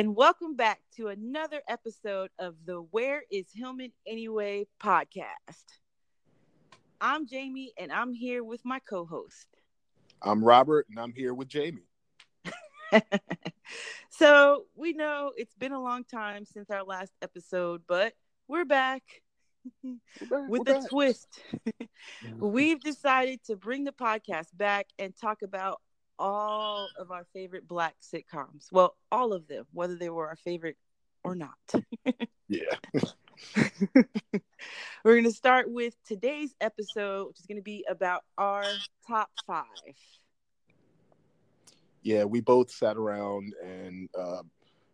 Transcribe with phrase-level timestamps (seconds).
[0.00, 5.66] and welcome back to another episode of the Where is Hillman Anyway podcast.
[7.02, 9.46] I'm Jamie, and I'm here with my co host.
[10.22, 11.84] I'm Robert, and I'm here with Jamie.
[14.08, 18.14] so, we know it's been a long time since our last episode, but
[18.48, 19.02] we're back.
[19.82, 19.98] We're
[20.30, 21.28] back with a twist.
[22.38, 25.82] We've decided to bring the podcast back and talk about
[26.20, 28.70] all of our favorite black sitcoms.
[28.70, 30.76] Well, all of them, whether they were our favorite
[31.24, 31.56] or not.
[32.48, 32.74] yeah.
[35.02, 38.64] We're going to start with today's episode, which is going to be about our
[39.06, 39.64] top five.
[42.02, 44.42] Yeah, we both sat around and uh,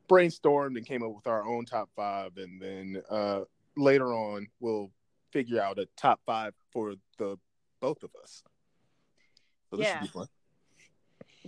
[0.08, 2.36] brainstormed and came up with our own top five.
[2.36, 3.40] And then uh,
[3.76, 4.92] later on, we'll
[5.32, 7.36] figure out a top five for the
[7.80, 8.44] both of us.
[9.70, 10.04] So yeah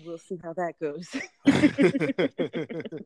[0.04, 1.08] we'll see how that goes.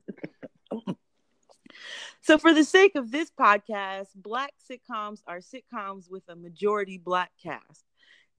[2.23, 7.31] so, for the sake of this podcast, Black sitcoms are sitcoms with a majority Black
[7.43, 7.85] cast.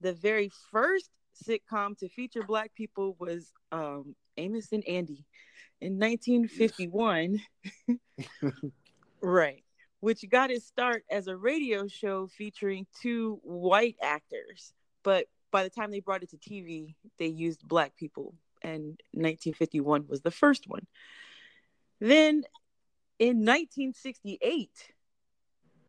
[0.00, 1.10] The very first
[1.46, 5.24] sitcom to feature Black people was um, Amos and Andy
[5.80, 7.40] in 1951.
[9.22, 9.64] right.
[10.00, 14.74] Which got its start as a radio show featuring two white actors.
[15.02, 20.06] But by the time they brought it to TV, they used Black people and 1951
[20.08, 20.86] was the first one.
[22.00, 22.42] Then
[23.18, 24.70] in 1968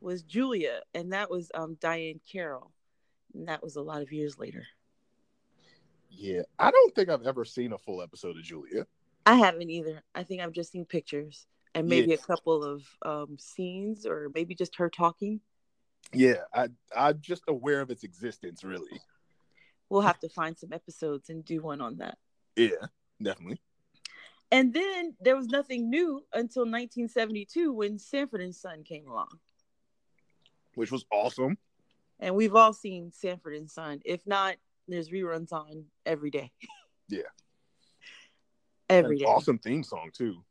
[0.01, 2.71] was Julia, and that was um, Diahann Carroll,
[3.33, 4.63] and that was a lot of years later.
[6.09, 8.85] Yeah, I don't think I've ever seen a full episode of Julia.
[9.25, 10.03] I haven't either.
[10.13, 12.15] I think I've just seen pictures and maybe yeah.
[12.15, 15.41] a couple of um, scenes, or maybe just her talking.
[16.13, 19.01] Yeah, I I'm just aware of its existence, really.
[19.89, 22.17] We'll have to find some episodes and do one on that.
[22.55, 22.87] Yeah,
[23.21, 23.59] definitely.
[24.51, 29.39] And then there was nothing new until 1972 when Sanford and Son came along,
[30.75, 31.57] which was awesome.
[32.19, 33.99] And we've all seen Sanford and Son.
[34.05, 34.55] If not,
[34.87, 36.51] there's reruns on every day.
[37.07, 37.21] Yeah.
[38.89, 39.25] every day.
[39.25, 40.43] Awesome theme song too.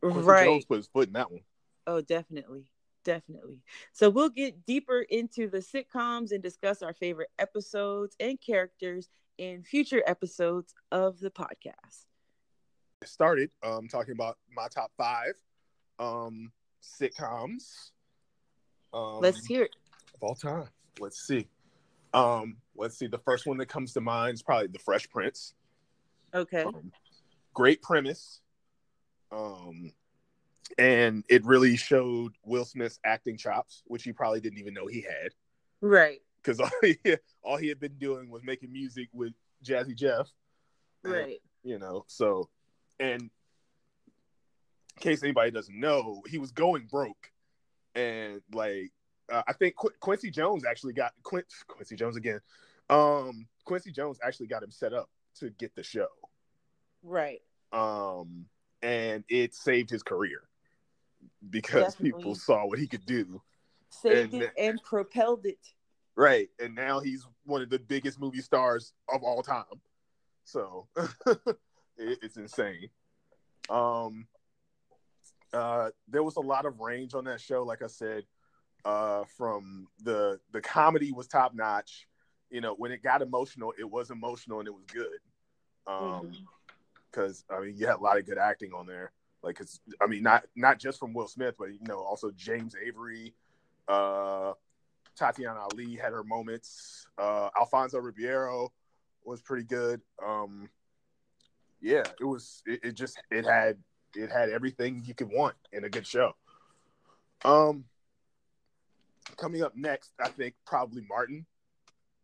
[0.00, 0.44] Quincy right.
[0.44, 1.42] Jones put his foot in that one.
[1.86, 2.64] Oh, definitely.
[3.04, 3.60] Definitely.
[3.92, 9.08] So we'll get deeper into the sitcoms and discuss our favorite episodes and characters
[9.40, 12.04] in future episodes of the podcast.
[13.02, 15.32] I started um, talking about my top five
[15.98, 16.52] um,
[16.82, 17.90] sitcoms.
[18.92, 19.74] Um, let's hear it.
[20.14, 20.68] Of all time.
[21.00, 21.48] Let's see.
[22.12, 23.06] Um, let's see.
[23.06, 25.54] The first one that comes to mind is probably The Fresh Prince.
[26.34, 26.62] Okay.
[26.62, 26.92] Um,
[27.54, 28.42] great premise.
[29.32, 29.90] Um,
[30.76, 35.00] and it really showed Will Smith's acting chops, which he probably didn't even know he
[35.00, 35.32] had.
[35.80, 36.96] Right because all he,
[37.42, 39.32] all he had been doing was making music with
[39.64, 40.28] Jazzy Jeff.
[41.02, 41.24] Right.
[41.24, 42.48] And, you know, so
[42.98, 43.30] and in
[45.00, 47.30] case anybody doesn't know, he was going broke,
[47.94, 48.92] and like
[49.30, 52.40] uh, I think Qu- Quincy Jones actually got Quin- Quincy Jones again.
[52.88, 56.08] Um, Quincy Jones actually got him set up to get the show.
[57.02, 57.40] Right.
[57.72, 58.46] Um,
[58.82, 60.42] and it saved his career
[61.48, 62.12] because Definitely.
[62.12, 63.40] people saw what he could do.
[63.90, 65.58] Saved and, it and propelled it.
[66.20, 66.50] Right.
[66.62, 69.64] And now he's one of the biggest movie stars of all time.
[70.44, 70.86] So
[71.26, 71.56] it,
[71.96, 72.90] it's insane.
[73.70, 74.26] Um
[75.54, 78.24] uh there was a lot of range on that show, like I said.
[78.84, 82.06] Uh from the the comedy was top notch.
[82.50, 85.20] You know, when it got emotional, it was emotional and it was good.
[85.86, 86.32] Um
[87.10, 87.62] because mm-hmm.
[87.62, 89.12] I mean you had a lot of good acting on there.
[89.42, 92.74] Like it's I mean not not just from Will Smith, but you know, also James
[92.86, 93.32] Avery,
[93.88, 94.52] uh
[95.20, 97.06] Tatyana Ali had her moments.
[97.18, 98.72] Uh, Alfonso Ribeiro
[99.24, 100.00] was pretty good.
[100.24, 100.70] Um,
[101.80, 102.62] yeah, it was.
[102.66, 103.78] It, it, just it had
[104.16, 106.32] it had everything you could want in a good show.
[107.44, 107.84] Um,
[109.36, 111.46] coming up next, I think probably Martin,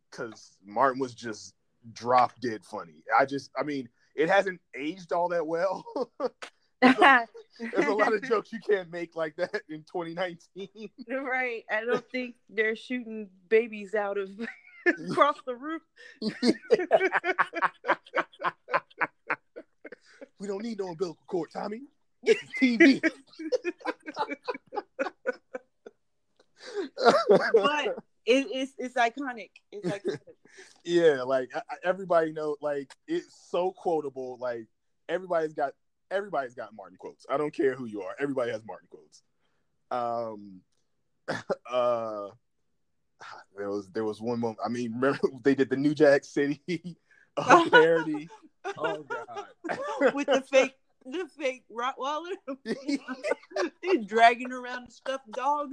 [0.09, 1.53] because Martin was just
[1.93, 3.03] drop dead funny.
[3.17, 5.85] I just, I mean, it hasn't aged all that well.
[6.81, 10.69] there's, a, lot of jokes you can't make like that in 2019.
[11.09, 11.63] Right.
[11.71, 14.29] I don't think they're shooting babies out of
[15.09, 15.81] across the roof.
[20.39, 21.81] we don't need no umbilical cord, Tommy.
[22.23, 23.01] This is TV.
[27.31, 27.95] but
[28.25, 29.49] it, it's it's iconic.
[29.71, 30.19] It's iconic.
[30.83, 31.51] Yeah, like
[31.83, 34.37] everybody know, like it's so quotable.
[34.39, 34.67] Like
[35.09, 35.73] everybody's got
[36.11, 37.25] everybody's got Martin quotes.
[37.29, 38.15] I don't care who you are.
[38.19, 39.23] Everybody has Martin quotes.
[39.91, 40.61] Um,
[41.71, 42.29] uh,
[43.57, 44.59] there was there was one moment.
[44.63, 46.61] I mean, remember they did the New Jack City
[47.37, 48.29] uh, parody.
[48.77, 50.13] oh God!
[50.13, 50.75] with the fake
[51.05, 52.35] the fake Rottweiler.
[53.81, 55.69] He's dragging around a stuffed dog.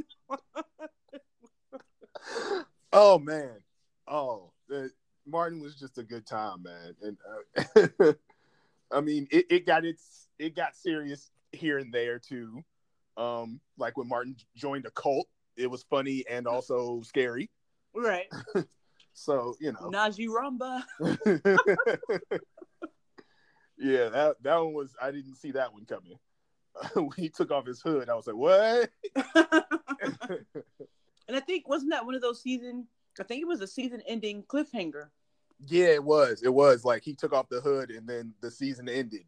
[2.93, 3.59] oh man,
[4.07, 4.91] oh, the,
[5.27, 6.95] Martin was just a good time, man.
[7.03, 7.17] And
[8.01, 8.13] uh,
[8.95, 12.65] I mean, it, it got its it got serious here and there too.
[13.17, 15.27] Um, like when Martin joined a cult,
[15.57, 17.51] it was funny and also scary.
[17.95, 18.27] Right.
[19.13, 20.85] so you know, Najee Ramba.
[23.79, 26.19] yeah, that that one was I didn't see that one coming.
[26.95, 28.91] when he took off his hood, I was like, "What?"
[31.29, 32.87] and I think wasn't that one of those season?
[33.21, 35.07] I think it was a season-ending cliffhanger.
[35.67, 36.43] Yeah, it was.
[36.43, 39.25] It was like he took off the hood, and then the season ended,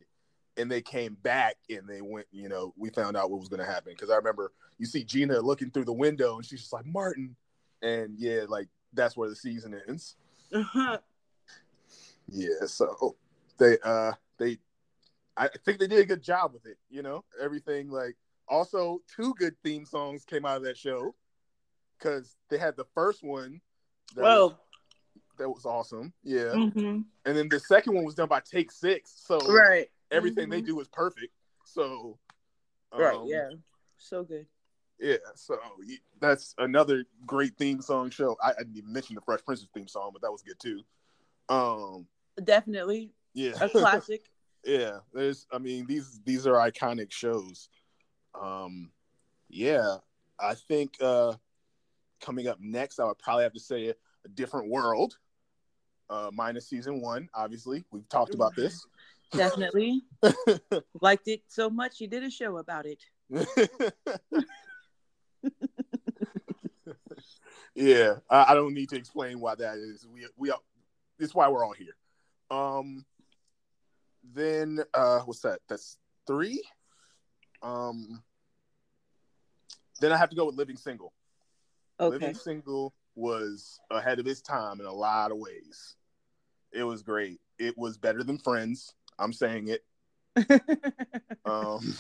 [0.57, 2.27] and they came back, and they went.
[2.33, 5.05] You know, we found out what was going to happen because I remember you see
[5.05, 7.37] Gina looking through the window, and she's just like Martin,
[7.83, 10.17] and yeah, like that's where the season ends.
[10.53, 10.99] Uh-huh.
[12.29, 13.17] Yeah, so
[13.59, 14.59] they uh they
[15.37, 17.25] I think they did a good job with it, you know.
[17.41, 18.17] Everything like
[18.49, 21.15] also two good theme songs came out of that show
[21.99, 23.61] because they had the first one
[24.15, 24.47] that Whoa.
[24.49, 24.57] was,
[25.39, 26.13] that was awesome.
[26.23, 26.53] Yeah.
[26.55, 27.01] Mm-hmm.
[27.25, 29.23] And then the second one was done by Take Six.
[29.25, 29.89] So right.
[30.11, 30.53] everything mm-hmm.
[30.53, 31.33] they do is perfect.
[31.65, 32.19] So
[32.93, 33.51] um, Right, yeah.
[33.99, 34.47] So good.
[34.99, 35.59] Yeah, so
[36.21, 38.37] that's another great theme song show.
[38.43, 40.81] I, I didn't even mention the Fresh Prince's theme song, but that was good too.
[41.51, 42.07] Um,
[42.43, 44.31] definitely, yeah, a classic.
[44.65, 45.47] yeah, there's.
[45.53, 47.69] I mean, these these are iconic shows.
[48.41, 48.91] Um,
[49.51, 49.97] yeah,
[50.41, 51.35] I think uh,
[52.23, 53.95] coming up next, I would probably have to say a,
[54.25, 55.19] a different world.
[56.09, 57.85] Uh, minus season one, obviously.
[57.91, 58.87] We've talked about this.
[59.33, 60.03] Definitely
[61.01, 62.01] liked it so much.
[62.01, 63.03] You did a show about it.
[67.75, 70.07] yeah, I, I, don't need to explain why that is.
[70.07, 70.53] We we
[71.19, 71.97] it's why we're all here.
[72.51, 73.05] Um,
[74.33, 75.59] then uh, what's that?
[75.69, 76.63] That's three.
[77.63, 78.23] Um,
[80.01, 81.13] then I have to go with Living Single.
[81.99, 82.19] Okay.
[82.19, 85.97] Living Single was ahead of its time in a lot of ways.
[86.73, 87.41] It was great.
[87.59, 88.95] It was better than Friends.
[89.19, 89.85] I'm saying it.
[91.47, 91.95] um,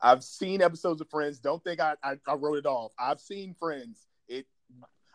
[0.00, 1.38] I've seen episodes of Friends.
[1.38, 2.92] Don't think I, I, I wrote it off.
[2.98, 4.06] I've seen Friends.
[4.28, 4.46] It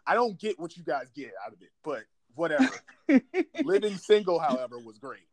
[0.07, 2.03] I don't get what you guys get out of it, but
[2.35, 2.69] whatever.
[3.63, 5.27] Living single, however, was great.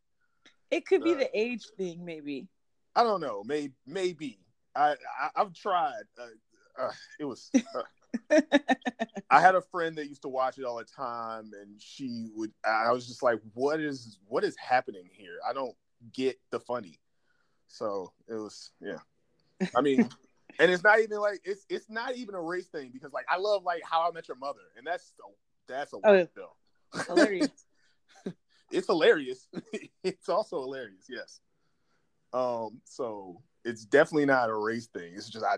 [0.70, 2.48] It could be uh, the age thing, maybe.
[2.96, 3.42] I don't know.
[3.44, 4.38] Maybe maybe.
[4.74, 6.04] I, I have tried.
[6.18, 7.50] Uh, uh, it was.
[9.30, 12.52] I had a friend that used to watch it all the time, and she would.
[12.64, 15.38] I was just like, "What is what is happening here?
[15.48, 15.74] I don't
[16.12, 17.00] get the funny."
[17.68, 18.98] So it was, yeah.
[19.74, 20.08] I mean,
[20.58, 23.38] and it's not even like it's it's not even a race thing because like I
[23.38, 25.32] love like How I Met Your Mother, and that's so
[25.66, 27.06] that's a oh, film.
[27.06, 27.66] Hilarious.
[28.70, 29.48] it's hilarious.
[30.04, 31.06] it's also hilarious.
[31.08, 31.40] Yes.
[32.32, 32.80] Um.
[32.84, 35.12] So it's definitely not a race thing.
[35.14, 35.56] It's just I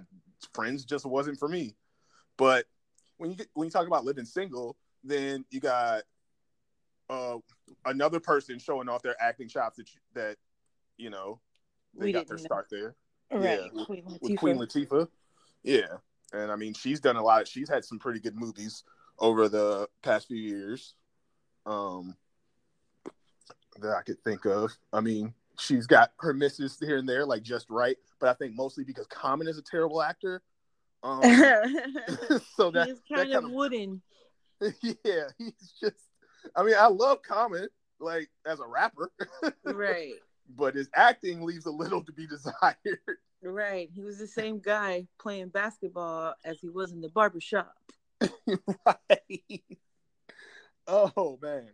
[0.53, 1.75] friends just wasn't for me.
[2.37, 2.67] But
[3.17, 6.03] when you when you talk about living single, then you got
[7.11, 7.37] uh
[7.85, 10.37] another person showing off their acting chops that you, that
[10.97, 11.41] you know
[11.97, 12.45] they we got their know.
[12.45, 12.95] start there.
[13.31, 13.61] Right.
[13.75, 15.09] Yeah, Queen with, with Queen Latifah.
[15.63, 15.99] Yeah,
[16.33, 17.47] and I mean she's done a lot.
[17.49, 18.85] She's had some pretty good movies
[19.19, 20.95] over the past few years.
[21.67, 22.17] Um,
[23.81, 24.73] that I could think of.
[24.93, 27.97] I mean, she's got her misses here and there, like just right.
[28.21, 30.43] But I think mostly because Common is a terrible actor.
[31.05, 31.21] Um,
[32.57, 34.03] so that he's kind, that of, kind of wooden.
[34.83, 35.97] Yeah, he's just.
[36.57, 37.69] I mean, I love Common,
[38.01, 39.11] like as a rapper.
[39.65, 40.15] right
[40.49, 43.01] but his acting leaves a little to be desired.
[43.43, 43.91] Right.
[43.93, 47.75] He was the same guy playing basketball as he was in the barbershop.
[48.87, 49.63] right.
[50.87, 51.71] Oh man.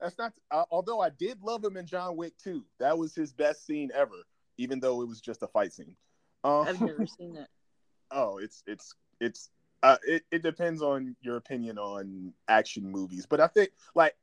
[0.00, 2.64] That's not uh, although I did love him in John Wick too.
[2.78, 4.26] That was his best scene ever,
[4.58, 5.96] even though it was just a fight scene.
[6.42, 7.48] Um, I've never seen that.
[8.14, 9.50] Oh, it's it's it's
[9.82, 13.26] uh, it, it depends on your opinion on action movies.
[13.26, 14.14] But I think like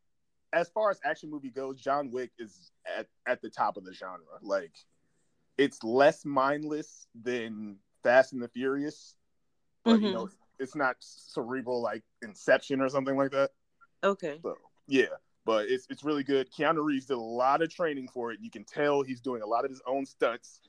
[0.54, 3.94] as far as action movie goes, John Wick is at, at the top of the
[3.94, 4.26] genre.
[4.42, 4.74] Like
[5.58, 9.16] it's less mindless than Fast and the Furious,
[9.84, 10.06] but mm-hmm.
[10.06, 10.30] you know,
[10.60, 13.52] it's not cerebral like Inception or something like that.
[14.04, 14.40] Okay.
[14.42, 14.56] So
[14.88, 15.06] yeah,
[15.46, 16.52] but it's it's really good.
[16.52, 18.40] Keanu Reeves did a lot of training for it.
[18.42, 20.60] You can tell he's doing a lot of his own stunts,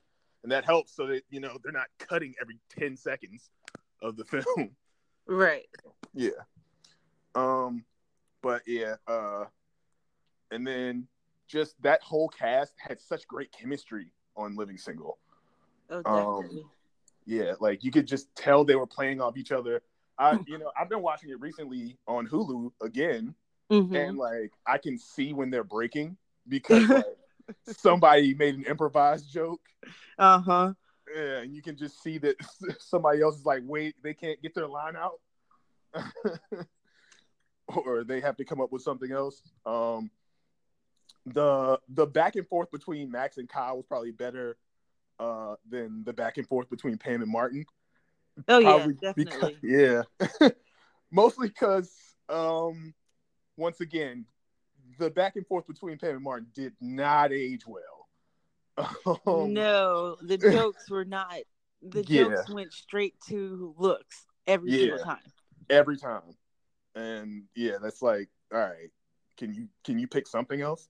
[0.42, 3.50] and that helps so that you know they're not cutting every ten seconds
[4.00, 4.24] of the
[4.56, 4.70] film.
[5.26, 5.66] Right.
[6.14, 6.30] Yeah.
[7.34, 7.84] Um,
[8.42, 9.44] but yeah, uh,
[10.50, 11.06] and then
[11.48, 15.18] just that whole cast had such great chemistry on Living Single.
[15.90, 16.60] Oh, definitely.
[16.62, 16.70] Um,
[17.24, 19.82] yeah, like you could just tell they were playing off each other.
[20.18, 23.34] I, you know, I've been watching it recently on Hulu again,
[23.70, 23.94] mm-hmm.
[23.94, 26.16] and like I can see when they're breaking
[26.48, 27.04] because like,
[27.66, 29.60] somebody made an improvised joke.
[30.18, 30.72] Uh huh.
[31.14, 32.36] Yeah, and you can just see that
[32.78, 35.20] somebody else is like, wait, they can't get their line out,
[37.66, 39.42] or they have to come up with something else.
[39.66, 40.10] Um,
[41.26, 44.56] the the back and forth between Max and Kyle was probably better
[45.18, 47.64] uh, than the back and forth between Pam and Martin.
[48.48, 49.58] Oh yeah, because- definitely.
[49.62, 50.02] yeah,
[51.10, 51.92] mostly because
[52.28, 52.94] um,
[53.56, 54.26] once again,
[54.98, 57.80] the back and forth between Pam and Martin did not age well.
[59.26, 61.40] Um, no, the jokes were not.
[61.82, 62.28] The Yeah.
[62.36, 65.20] jokes went straight to looks every single time.
[65.68, 66.22] every time,
[66.94, 68.90] and yeah, that's like, all right,
[69.36, 70.88] can you can you pick something else?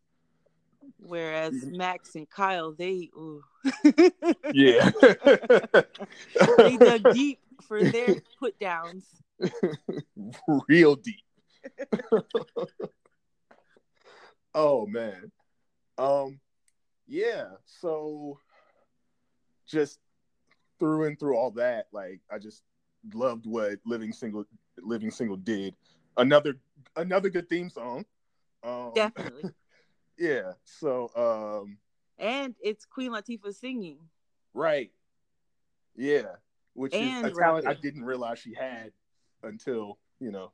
[0.99, 1.73] Whereas Mhm.
[1.77, 3.43] Max and Kyle, they ooh.
[4.53, 4.91] Yeah,
[6.59, 9.07] they dug deep for their put downs.
[10.69, 11.25] real deep.
[14.55, 15.31] Oh man.
[15.99, 16.41] Um
[17.07, 18.39] yeah, so
[19.67, 19.99] just
[20.79, 22.63] through and through all that, like I just
[23.13, 24.45] loved what Living Single
[24.79, 25.75] Living Single did.
[26.17, 26.55] Another
[26.97, 28.05] another good theme song.
[28.63, 29.51] Um Definitely.
[30.19, 30.53] yeah.
[30.65, 31.79] So um
[32.19, 33.99] And it's Queen Latifah singing.
[34.55, 34.91] right.
[35.97, 36.37] Yeah.
[36.75, 38.93] Which And is a talent I didn't realize she had
[39.43, 40.53] until, you know,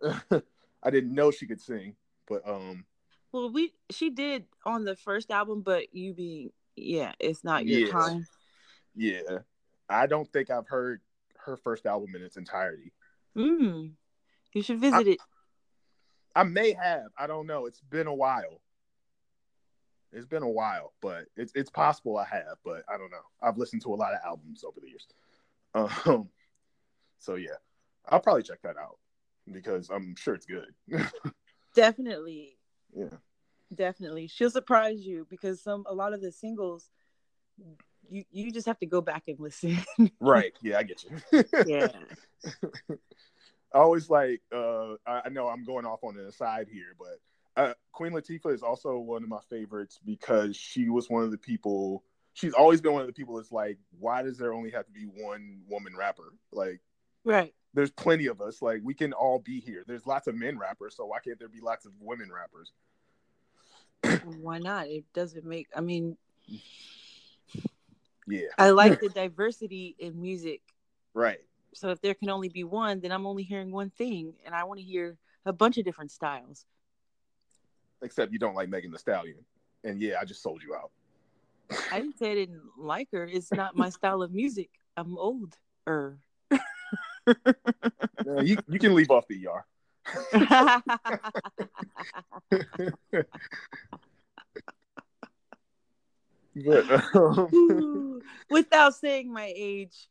[0.82, 1.96] I didn't know she could sing.
[2.28, 2.84] But um
[3.32, 7.80] Well, we she did on the first album, but you being yeah, it's not your
[7.86, 7.92] Yeah.
[7.92, 8.26] time.
[8.94, 9.38] yeah.
[9.88, 11.00] I don't think I've heard
[11.38, 12.92] her first album in its entirety.
[13.36, 13.92] Mm.
[14.52, 15.18] You should visit it.
[16.36, 17.06] I may have.
[17.18, 17.66] I don't know.
[17.66, 18.60] It's been a while.
[20.12, 23.24] It's been a while, but it's it's possible I have, but I don't know.
[23.42, 25.06] I've listened to a lot of albums over the years.
[25.74, 26.28] Um
[27.18, 27.56] so yeah.
[28.08, 28.98] I'll probably check that out
[29.50, 30.72] because I'm sure it's good.
[31.74, 32.57] Definitely.
[32.94, 33.16] Yeah.
[33.74, 34.28] Definitely.
[34.28, 36.88] She'll surprise you because some a lot of the singles
[38.08, 39.78] you you just have to go back and listen.
[40.20, 40.52] Right.
[40.62, 41.44] Yeah, I get you.
[41.66, 41.88] yeah.
[43.74, 47.18] I always like uh I, I know I'm going off on an aside here, but
[47.62, 51.38] uh, Queen Latifah is also one of my favorites because she was one of the
[51.38, 52.04] people
[52.34, 54.92] she's always been one of the people that's like, why does there only have to
[54.92, 56.32] be one woman rapper?
[56.52, 56.80] Like
[57.24, 57.52] Right.
[57.74, 58.62] There's plenty of us.
[58.62, 59.84] Like we can all be here.
[59.86, 62.72] There's lots of men rappers, so why can't there be lots of women rappers?
[64.40, 64.86] Why not?
[64.86, 66.16] It doesn't make I mean,
[68.26, 68.48] Yeah.
[68.58, 70.62] I like the diversity in music.
[71.14, 71.40] Right.
[71.74, 74.64] So if there can only be one, then I'm only hearing one thing and I
[74.64, 76.64] want to hear a bunch of different styles.
[78.02, 79.44] Except you don't like Megan Thee Stallion.
[79.84, 80.90] And yeah, I just sold you out.
[81.92, 83.24] I didn't say I didn't like her.
[83.24, 84.70] It's not my style of music.
[84.96, 85.56] I'm old.
[85.86, 86.18] Er.
[88.26, 89.64] Uh, you you can leave off the ER.
[96.54, 98.20] But um,
[98.50, 100.08] Without saying my age,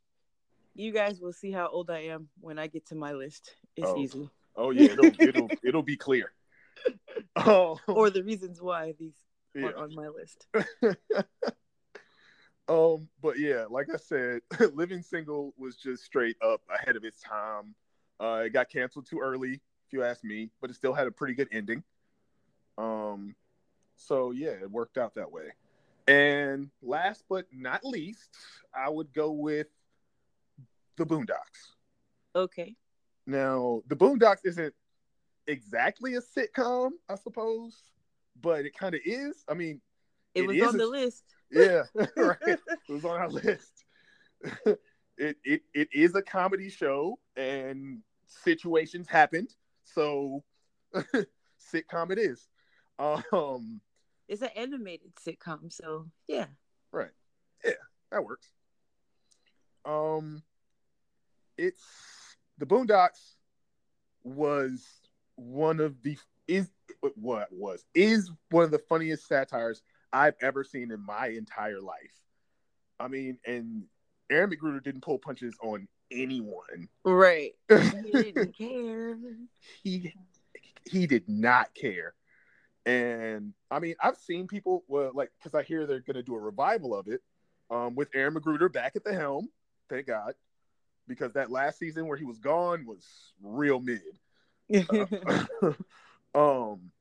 [0.76, 3.56] you guys will see how old I am when I get to my list.
[3.76, 3.98] It's Oh.
[3.98, 4.30] easy.
[4.56, 6.32] oh yeah, it'll it'll it'll be clear.
[7.36, 9.16] Oh, Or the reasons why these
[9.54, 9.66] yeah.
[9.66, 10.48] aren't on my list.
[12.70, 14.42] um, but yeah, like I said,
[14.74, 17.76] Living Single was just straight up ahead of its time.
[18.20, 21.12] Uh, it got canceled too early, if you ask me, but it still had a
[21.12, 21.84] pretty good ending.
[22.78, 23.36] Um,
[23.96, 25.50] so yeah, it worked out that way.
[26.08, 28.30] And last but not least,
[28.74, 29.68] I would go with
[30.96, 31.74] the Boondocks.
[32.36, 32.76] Okay.
[33.26, 34.74] Now, the Boondocks isn't
[35.48, 37.76] exactly a sitcom, I suppose,
[38.42, 39.44] but it kind of is.
[39.50, 39.82] I mean,
[40.34, 41.24] It, It was on a- the list.
[41.52, 41.84] Yeah,
[42.18, 42.38] right.
[42.90, 43.86] It was on our list.
[45.18, 50.44] it, it it is a comedy show, and situations happened, so
[50.94, 52.48] sitcom it is.
[53.00, 53.82] Um,
[54.28, 56.46] It's an animated sitcom, so yeah.
[56.92, 57.12] right,
[57.64, 57.72] yeah,
[58.12, 58.48] that works.
[59.86, 60.44] Um,
[61.58, 61.84] it's
[62.58, 63.36] the Boondocks
[64.24, 64.86] was
[65.36, 66.70] one of the is
[67.16, 72.14] what was is one of the funniest satires I've ever seen in my entire life.
[73.00, 73.84] I mean, and
[74.30, 76.90] Aaron McGruder didn't pull punches on anyone.
[77.04, 77.54] Right.
[77.70, 79.18] He didn't care.
[79.84, 80.14] he
[80.86, 82.14] he did not care.
[82.86, 86.40] And I mean, I've seen people well, like because I hear they're gonna do a
[86.40, 87.22] revival of it,
[87.70, 89.50] um, with Aaron McGruder back at the helm.
[89.90, 90.34] Thank God,
[91.08, 93.06] because that last season where he was gone was
[93.42, 94.02] real mid.
[96.34, 96.92] um,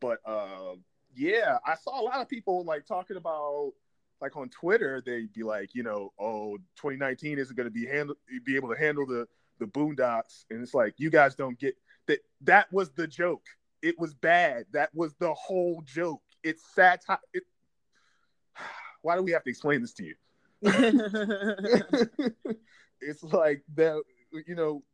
[0.00, 0.74] but uh,
[1.18, 3.72] yeah, I saw a lot of people like talking about
[4.20, 5.02] like on Twitter.
[5.04, 8.78] They'd be like, you know, oh, 2019 isn't going to be handle be able to
[8.78, 9.26] handle the
[9.58, 12.20] the Boondocks, and it's like you guys don't get that.
[12.42, 13.44] That was the joke.
[13.82, 14.66] It was bad.
[14.72, 16.22] That was the whole joke.
[16.44, 17.18] it's satire.
[17.34, 17.42] It,
[19.02, 20.14] why do we have to explain this to you?
[23.00, 24.00] it's like that,
[24.46, 24.84] you know.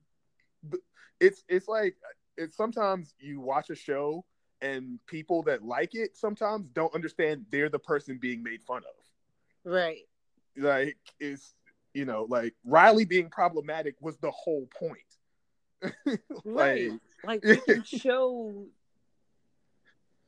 [1.20, 1.96] It's it's like
[2.36, 4.24] it's sometimes you watch a show
[4.64, 9.70] and people that like it sometimes don't understand they're the person being made fun of.
[9.70, 10.08] Right.
[10.56, 11.54] Like it's
[11.92, 14.98] you know like Riley being problematic was the whole point.
[16.44, 16.92] right.
[17.22, 18.66] Like, like we can show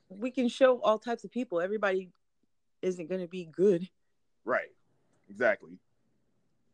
[0.09, 1.61] we can show all types of people.
[1.61, 2.11] Everybody
[2.83, 3.89] isn't going to be good.
[4.45, 4.69] Right.
[5.31, 5.79] Exactly.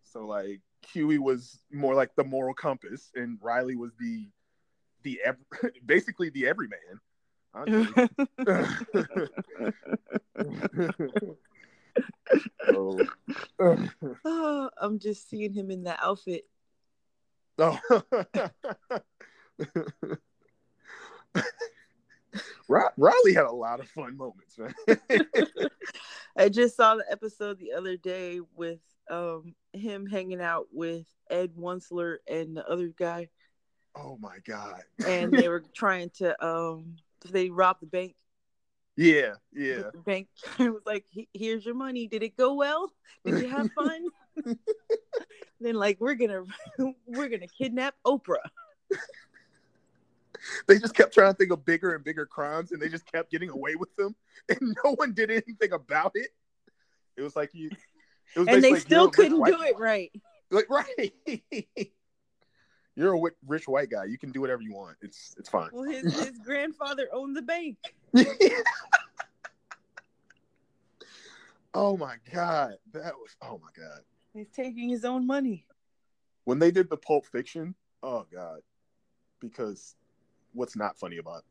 [0.02, 0.60] So like
[0.92, 4.26] Huey was more like the moral compass, and Riley was the
[5.04, 5.20] the
[5.86, 7.00] basically the everyman.
[12.68, 13.00] oh.
[14.24, 16.46] oh, I'm just seeing him in that outfit.
[22.68, 22.88] Oh.
[22.96, 24.72] Riley had a lot of fun moments, man.
[26.36, 28.80] I just saw the episode the other day with
[29.10, 33.28] um him hanging out with Ed Wuncler and the other guy.
[33.94, 34.80] Oh my god.
[35.06, 36.96] and they were trying to um
[37.30, 38.14] they robbed the bank.
[38.96, 39.90] Yeah, yeah.
[39.92, 42.06] The bank was like, "Here's your money.
[42.06, 42.92] Did it go well?
[43.24, 44.06] Did you have fun?"
[45.60, 46.46] then like, "We're to
[47.06, 48.36] we're to kidnap Oprah."
[50.66, 53.30] they just kept trying to think of bigger and bigger crimes and they just kept
[53.30, 54.14] getting away with them
[54.48, 56.30] and no one did anything about it.
[57.16, 57.70] It was like you
[58.36, 60.10] was And they still couldn't do it right.
[60.50, 61.12] Like right.
[62.94, 64.04] You're a rich white guy.
[64.04, 64.96] You can do whatever you want.
[65.00, 65.70] It's it's fine.
[65.72, 67.78] Well, his his grandfather owned the bank.
[71.74, 74.00] oh my god, that was oh my god.
[74.34, 75.64] He's taking his own money.
[76.44, 78.60] When they did the Pulp Fiction, oh god,
[79.40, 79.94] because
[80.52, 81.44] what's not funny about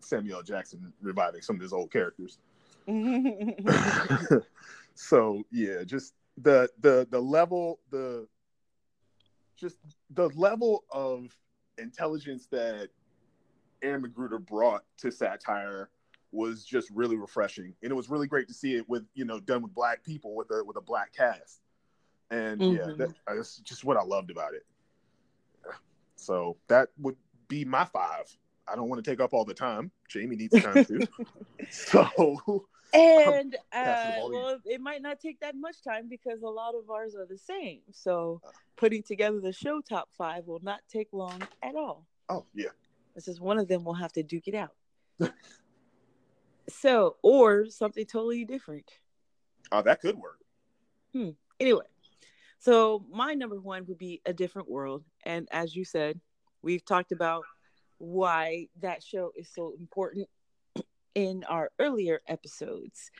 [0.00, 2.38] Samuel Jackson reviving some of his old characters?
[4.94, 8.26] so yeah, just the the the level the
[9.56, 9.76] just
[10.10, 11.36] the level of
[11.78, 12.88] intelligence that
[13.82, 15.90] Aaron McGruder brought to satire
[16.32, 19.40] was just really refreshing, and it was really great to see it with you know
[19.40, 21.60] done with black people with a with a black cast,
[22.30, 22.76] and mm-hmm.
[22.76, 24.66] yeah, that, that's just what I loved about it.
[26.16, 27.16] So that would
[27.48, 28.24] be my five.
[28.68, 29.90] I don't want to take up all the time.
[30.08, 31.00] Jamie needs time too.
[31.70, 36.90] so and uh, well, it might not take that much time because a lot of
[36.90, 37.80] ours are the same.
[37.92, 38.40] So
[38.76, 42.06] putting together the show top five will not take long at all.
[42.28, 42.68] Oh yeah,
[43.14, 43.84] this is one of them.
[43.84, 44.74] We'll have to duke it out.
[46.68, 48.90] so, or something totally different.
[49.72, 50.38] Oh, that could work.
[51.12, 51.30] Hmm.
[51.58, 51.86] Anyway,
[52.58, 56.20] so my number one would be a different world, and as you said,
[56.62, 57.44] we've talked about
[57.98, 60.28] why that show is so important
[61.16, 63.10] in our earlier episodes.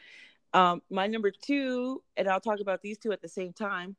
[0.53, 3.97] Um, my number two, and I'll talk about these two at the same time,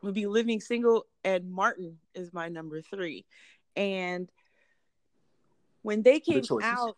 [0.00, 3.26] would be Living Single, and Martin is my number three.
[3.76, 4.30] And
[5.82, 6.96] when they came out,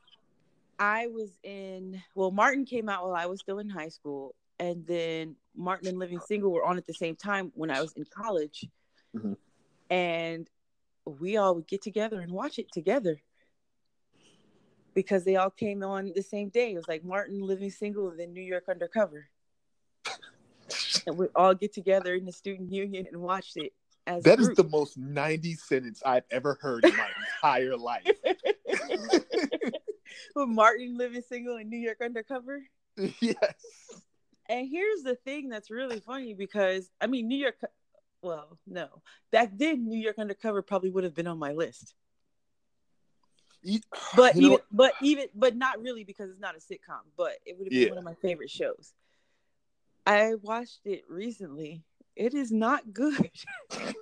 [0.78, 4.34] I was in, well, Martin came out while I was still in high school.
[4.60, 7.92] And then Martin and Living Single were on at the same time when I was
[7.94, 8.66] in college.
[9.16, 9.32] Mm-hmm.
[9.90, 10.48] And
[11.06, 13.22] we all would get together and watch it together
[14.94, 16.72] because they all came on the same day.
[16.72, 19.28] It was like Martin Living Single and then New York Undercover.
[21.06, 23.72] and we all get together in the student union and watched it.
[24.06, 28.02] As that is the most 90 sentence I've ever heard in my entire life.
[30.34, 32.64] With Martin living single and New York Undercover?
[33.20, 33.54] Yes.
[34.48, 37.56] And here's the thing that's really funny because I mean New York
[38.22, 38.88] well, no.
[39.30, 41.94] Back then New York Undercover probably would have been on my list
[44.16, 47.56] but even know, but even but not really because it's not a sitcom but it
[47.58, 47.88] would have been yeah.
[47.88, 48.92] one of my favorite shows.
[50.04, 51.84] I watched it recently.
[52.16, 53.30] It is not good.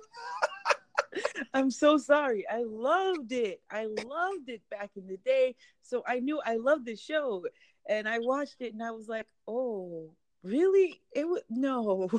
[1.53, 2.45] I'm so sorry.
[2.49, 3.61] I loved it.
[3.69, 5.55] I loved it back in the day.
[5.81, 7.45] So i knew i loved the show.
[7.87, 10.11] And i watched it and i was like oh
[10.43, 11.01] really?
[11.13, 12.09] It was no.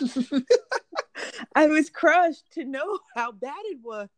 [1.54, 4.08] I was crushed to know how bad it was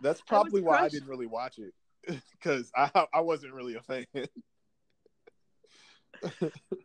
[0.00, 1.74] that's probably I why I didn't really watch it
[2.32, 4.06] because I I wasn't really a fan.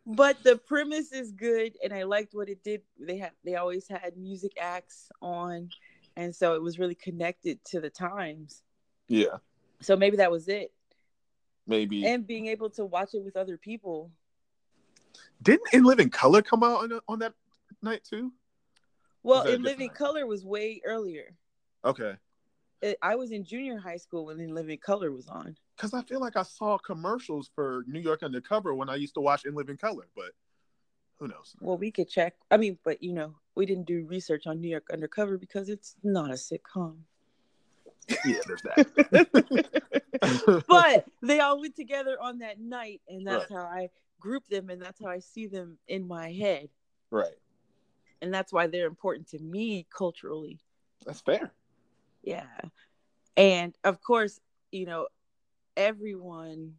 [0.06, 2.82] but the premise is good, and I liked what it did.
[3.00, 5.70] They had they always had music acts on,
[6.16, 8.64] and so it was really connected to the times.
[9.08, 9.38] Yeah.
[9.82, 10.72] So maybe that was it.
[11.68, 12.06] Maybe.
[12.06, 14.12] And being able to watch it with other people.
[15.42, 17.34] Didn't In Living Color come out on, on that
[17.82, 18.32] night too?
[19.24, 19.90] Well, In Living?
[19.90, 21.36] Color was way earlier.
[21.84, 22.16] Okay.
[23.02, 25.56] I was in junior high school when In Living Color was on.
[25.76, 29.22] because I feel like I saw commercials for New York Undercover when I used to
[29.22, 30.32] watch In Living Color, but
[31.20, 31.56] who knows?
[31.60, 32.36] Well, we could check.
[32.50, 35.96] I mean, but you know, we didn't do research on New York Undercover because it's
[36.04, 36.98] not a sitcom.
[38.26, 39.84] Yeah, there's that.
[40.68, 43.60] but they all went together on that night, and that's Right.
[43.60, 43.90] how I
[44.20, 46.70] group them, and that's how I see them in my head,
[47.10, 47.38] right.
[48.22, 50.60] and that's why they're important to me culturally.
[51.06, 51.52] That's fair.
[52.24, 52.46] Yeah.
[53.38, 54.40] And of course,
[54.72, 55.08] you know,
[55.78, 56.74] everyone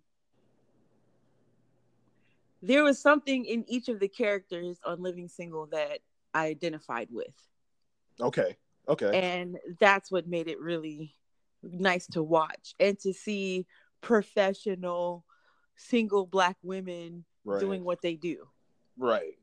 [2.63, 5.99] there was something in each of the characters on Living Single that
[6.33, 7.35] I identified with.
[8.21, 8.57] Okay.
[8.89, 9.19] Okay.
[9.19, 11.15] And that's what made it really
[11.63, 13.67] nice to watch and to see
[14.01, 15.25] professional
[15.77, 17.61] single black women right.
[17.61, 18.49] doing what they do.
[18.97, 19.39] Right.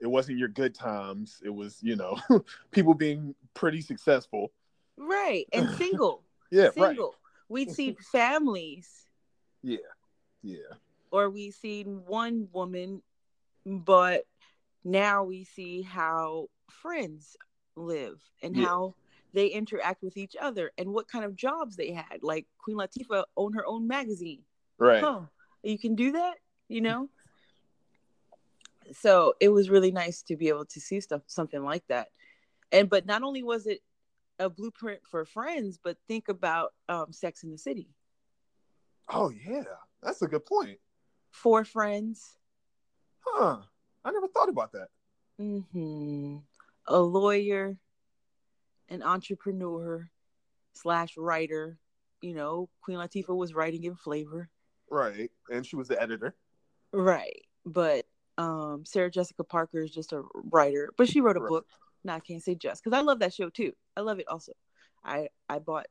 [0.00, 1.40] It wasn't your good times.
[1.44, 2.18] It was, you know,
[2.70, 4.52] people being pretty successful.
[4.98, 5.46] Right.
[5.52, 6.22] And single.
[6.50, 7.14] Yeah, single.
[7.48, 8.90] We'd see families.
[9.62, 9.78] Yeah.
[10.42, 10.74] Yeah.
[11.10, 13.02] or we seen one woman,
[13.66, 14.24] but
[14.84, 17.36] now we see how friends
[17.76, 18.66] live and Yeah.
[18.66, 18.94] how
[19.34, 22.22] they interact with each other and what kind of jobs they had.
[22.22, 24.42] Like Queen Latifah owned her own magazine.
[24.78, 25.02] Right.
[25.02, 25.22] Huh.
[25.62, 26.34] You can do that,
[26.68, 27.08] you know?
[28.92, 32.08] So it was really nice to be able to see stuff something like that.
[32.72, 33.80] And but not only was it
[34.38, 37.88] a blueprint for friends, but think about um, Sex in the City.
[39.08, 39.64] Oh yeah.
[40.02, 40.78] That's a good point.
[41.30, 42.36] For friends,
[43.20, 43.58] Huh.
[44.04, 44.88] I never thought about that.
[45.40, 46.36] Mm-hmm.
[46.86, 47.76] A lawyer,
[48.88, 50.08] an entrepreneur
[50.72, 51.78] slash writer.
[52.22, 54.48] You know, Queen Latifah was writing in flavor.
[54.90, 55.30] Right.
[55.50, 56.34] And she was the editor.
[56.92, 57.42] Right.
[57.66, 58.06] But
[58.38, 60.92] um Sarah Jessica Parker is just a writer.
[60.96, 61.48] But she wrote a Right.
[61.48, 61.66] book.
[62.08, 63.72] No, I can't say just because I love that show too.
[63.94, 64.52] I love it also.
[65.04, 65.88] I I bought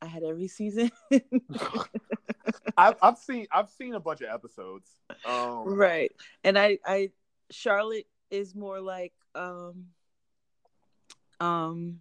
[0.00, 0.92] I had every season.
[2.76, 4.88] I've, I've seen I've seen a bunch of episodes.
[5.24, 6.12] Um, right.
[6.44, 7.10] And I I
[7.50, 9.86] Charlotte is more like um
[11.40, 11.98] um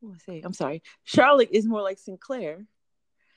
[0.00, 0.42] what say?
[0.44, 0.82] I'm sorry.
[1.04, 2.66] Charlotte is more like Sinclair.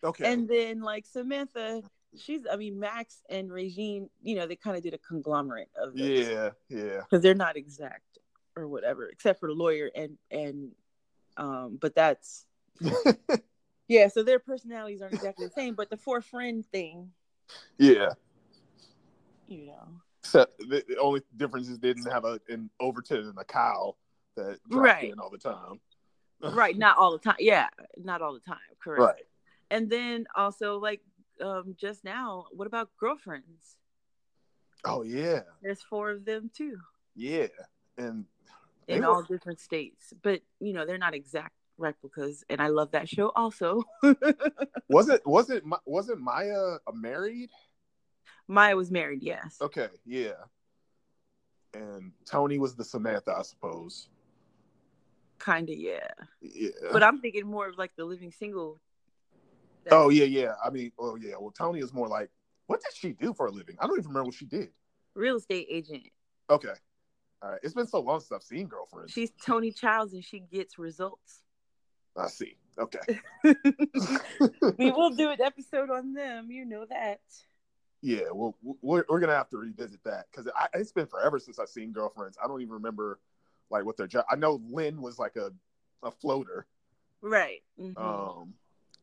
[0.04, 0.34] Okay.
[0.34, 1.84] And then like Samantha,
[2.18, 5.96] she's I mean Max and Regine, you know, they kind of did a conglomerate of
[5.96, 6.50] yeah.
[6.70, 7.02] Yeah.
[7.02, 8.20] because they're not exact
[8.56, 10.72] or whatever, except for the lawyer and and
[11.38, 12.46] um but that's
[13.88, 17.12] yeah, so their personalities aren't exactly the same, but the four friend thing,
[17.78, 18.10] yeah.
[19.48, 19.88] you know.
[20.24, 23.96] Except the, the only difference is they didn't have a, an Overton and a cow
[24.36, 25.12] that Right.
[25.12, 25.80] in all the time.
[26.42, 27.36] Right, not all the time.
[27.40, 27.68] Yeah,
[27.98, 29.02] not all the time, correct.
[29.02, 29.24] Right.
[29.72, 31.02] And then also like
[31.42, 33.78] um just now, what about girlfriends?
[34.86, 35.42] Oh yeah.
[35.62, 36.78] There's four of them too.
[37.16, 37.48] Yeah.
[37.98, 38.26] And
[38.88, 40.14] in were- all different states.
[40.22, 43.84] But you know, they're not exact replicas, and I love that show also.
[44.90, 47.50] was it wasn't Ma- wasn't Maya uh, married?
[48.48, 49.58] Maya was married, yes.
[49.62, 50.32] Okay, yeah.
[51.74, 54.10] And Toni was the Samantha, I suppose.
[55.44, 56.10] Kinda, yeah.
[56.42, 56.70] Yeah.
[56.92, 58.80] But I'm thinking more of like the living single.
[59.86, 60.54] That- oh yeah, yeah.
[60.64, 61.34] I mean, oh yeah.
[61.40, 62.30] Well, Toni is more like,
[62.68, 63.76] what did she do for a living?
[63.80, 64.70] I don't even remember what she did.
[65.16, 66.04] real estate agent.
[66.50, 66.74] Okay.
[67.42, 67.60] All right.
[67.64, 69.12] It's been so long since I've seen girlfriends.
[69.12, 71.42] She's Toni Childs and she gets results.
[72.18, 72.56] I see.
[72.78, 73.20] Okay.
[74.78, 77.20] we will do an episode on them, you know that.
[78.02, 78.24] yeah.
[78.34, 81.92] Well, we're we're gonna have to revisit that because it's been forever since I've seen
[81.92, 82.38] girlfriends.
[82.44, 83.20] I don't even remember
[83.70, 84.26] like what their job.
[84.30, 85.52] I know Lynn was like a
[86.04, 86.66] a floater.
[87.22, 87.62] Right.
[87.80, 87.98] Mhm.
[87.98, 88.54] Um,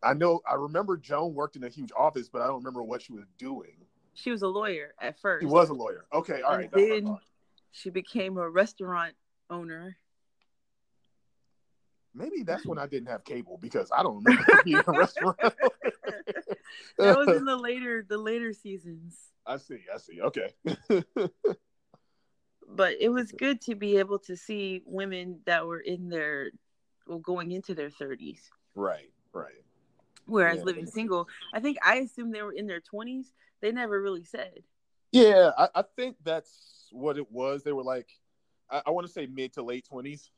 [0.02, 3.02] I know I remember Joan worked in a huge office, but I don't remember what
[3.02, 3.76] she was doing.
[4.14, 5.42] she was a lawyer at first.
[5.42, 6.06] She was a lawyer.
[6.12, 6.70] Okay, all And right.
[6.70, 7.18] that's what I then
[7.72, 9.14] she became a restaurant
[9.50, 9.96] owner.
[12.14, 15.36] Maybe that's when I didn't have cable because I don't remember being a restaurant.
[16.98, 19.18] That was in the later the later seasons.
[19.46, 19.80] I see.
[19.92, 20.20] I see.
[20.22, 20.54] Okay.
[22.68, 26.50] But it was good to be able to see women that were in their
[27.06, 28.40] well going into their 30s.
[28.74, 29.10] right.
[29.32, 29.62] Right.
[30.26, 30.64] Whereas Yeah.
[30.64, 33.32] living single, I think I assumed they were in their 20s.
[33.60, 34.62] They never really said.
[35.12, 37.62] Yeah, I, I think that's what it was.
[37.62, 38.08] They were like,
[38.70, 40.30] I, I want to say mid to late twenties.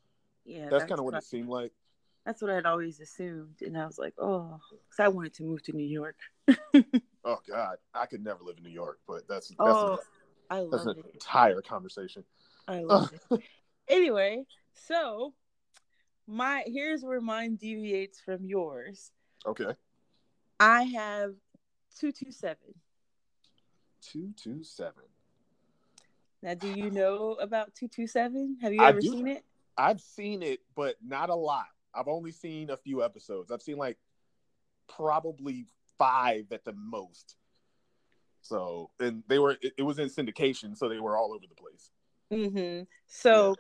[0.45, 1.73] Yeah, That's, kind of what it seemed like.
[2.25, 5.63] that's what I'd always assumed, and I was like, oh, because I wanted to move
[5.65, 6.17] to New York.
[7.25, 9.99] Oh God, I could never live in New York, but that's that's, Oh,
[10.49, 11.11] I a, that's love an it.
[11.15, 12.25] entire conversation.
[12.67, 13.43] I love it.
[13.89, 14.45] Anyway,
[14.87, 15.35] so
[16.27, 19.11] my here's where mine deviates from yours.
[19.47, 19.73] Okay,
[20.61, 21.35] I have
[21.99, 22.75] two two seven.
[24.01, 25.05] two two seven.
[26.43, 28.59] Now, do you know about two two seven?
[28.63, 29.11] Have you I ever do.
[29.11, 29.45] seen it?
[29.77, 31.67] I've seen it, but not a lot.
[31.95, 33.51] I've only seen a few episodes.
[33.51, 33.97] I've seen like
[34.89, 35.67] probably
[35.99, 37.37] five at the most.
[38.43, 41.55] So, and they were it, it was in syndication, so they were all over the
[41.55, 41.91] place.
[42.33, 42.85] Mm-hmm.
[43.07, 43.57] So,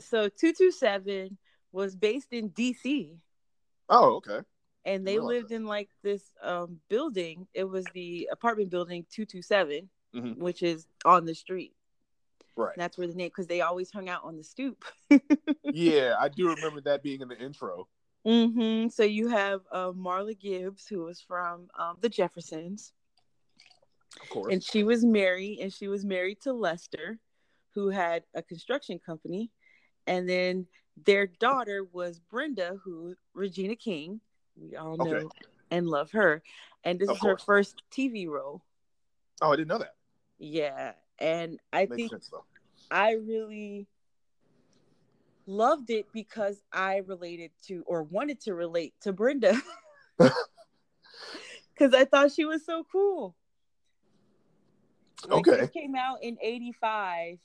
[0.00, 1.38] so two two seven
[1.72, 3.16] was based in D.C.
[3.94, 4.40] Oh, okay.
[4.86, 5.54] and they lived that.
[5.56, 7.46] in like this um building.
[7.54, 10.38] It was the apartment building two two seven, Mhm.
[10.38, 11.74] which is on the street.
[12.56, 12.74] Right.
[12.76, 14.84] That's where the name because they always hung out on the stoop.
[15.64, 17.86] yeah, I do remember that being in the intro.
[18.24, 22.92] hmm So you have uh, Marla Gibbs, who was from um, the Jeffersons,
[24.20, 24.52] Of course.
[24.52, 27.18] and she was married, and she was married to Lester,
[27.74, 29.50] who had a construction company,
[30.06, 34.20] and then their daughter was Brenda, who Regina King,
[34.56, 35.26] we all know Okay.
[35.70, 36.42] and love her,
[36.84, 38.62] and this Of is her first TV role.
[39.40, 39.94] oh, I didn't know that.
[40.38, 42.30] Yeah, and I Makes think sense.
[42.90, 43.86] I really
[45.46, 49.54] loved it because I related to or wanted to relate to Brenda.
[51.74, 53.34] Because I thought she was so cool.
[55.28, 55.60] Like, Okay.
[55.62, 57.38] This came out in 85.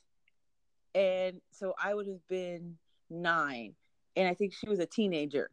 [0.94, 2.78] And so I would have been
[3.10, 3.74] nine.
[4.16, 5.50] And I think she was a teenager.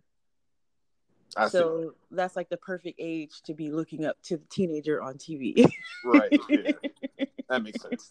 [1.37, 5.15] I so that's like the perfect age to be looking up to the teenager on
[5.15, 5.67] TV.
[6.05, 6.31] Right.
[6.49, 7.27] Yeah.
[7.49, 8.11] that makes sense.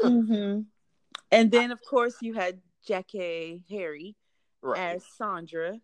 [0.00, 0.60] hmm
[1.30, 4.16] And then, of course, you had Jackée Harry
[4.62, 4.78] right.
[4.78, 5.80] as Sandra.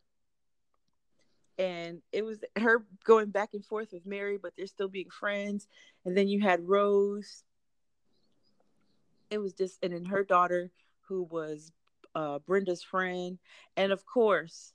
[1.58, 5.68] And it was her going back and forth with Mary, but they're still being friends.
[6.04, 7.44] And then you had Rose.
[9.30, 10.70] It was just, and then her daughter,
[11.08, 11.72] who was
[12.14, 13.38] uh, Brenda's friend.
[13.76, 14.72] And of course,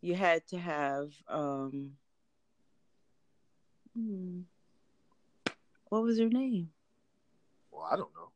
[0.00, 1.92] you had to have, um,
[3.96, 4.40] hmm,
[5.88, 6.70] what was her name?
[7.70, 8.30] Well, I don't know.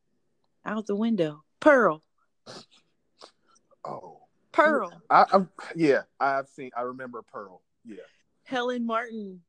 [0.65, 1.45] Out the window.
[1.61, 2.03] Pearl.
[3.85, 4.19] Oh.
[4.53, 5.03] Pearl.
[5.09, 7.63] I, I'm yeah, I've seen I remember Pearl.
[7.85, 8.03] Yeah.
[8.45, 9.43] Helen Martin.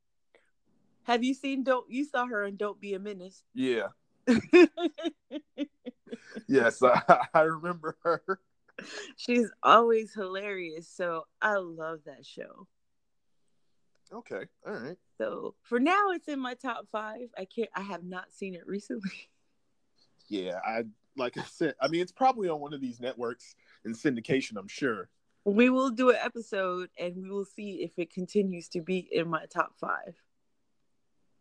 [1.03, 3.43] Have you seen Don't you saw her in Don't Be a Menace?
[3.53, 3.87] Yeah.
[6.47, 7.01] Yes, I,
[7.33, 8.39] I remember her.
[9.17, 10.87] She's always hilarious.
[10.87, 12.67] So I love that show.
[14.11, 14.45] Okay.
[14.65, 14.97] All right.
[15.17, 17.29] So for now it's in my top five.
[17.37, 19.11] I can't I have not seen it recently.
[20.31, 20.83] Yeah, I
[21.17, 24.67] like I said, I mean it's probably on one of these networks in syndication, I'm
[24.67, 25.09] sure.
[25.43, 29.27] We will do an episode and we will see if it continues to be in
[29.27, 30.13] my top five.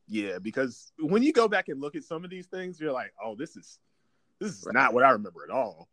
[0.07, 3.13] Yeah, because when you go back and look at some of these things, you're like,
[3.23, 3.79] oh, this is
[4.41, 4.75] this is Right.
[4.75, 5.89] not what I remember at all.